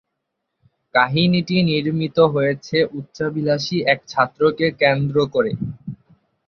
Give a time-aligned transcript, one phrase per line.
[0.95, 5.51] কাহিনীটি নির্মিত হয়েছে উচ্চাভিলাষী এক ছাত্রকে কেন্দ্র করে।